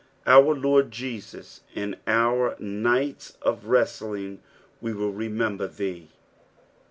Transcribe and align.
■ 0.27 0.33
O 0.33 0.39
Lord 0.49 0.89
Jesus, 0.89 1.61
in 1.75 1.95
our 2.07 2.55
nights 2.57 3.37
uf 3.43 3.59
wrestling 3.61 4.39
we 4.81 4.93
will 4.93 5.13
remember 5.13 5.67
thee. 5.67 6.09